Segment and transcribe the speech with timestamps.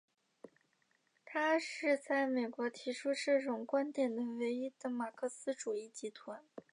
[1.23, 6.43] 它是在美国提出这种观点的唯一的马克思主义集团。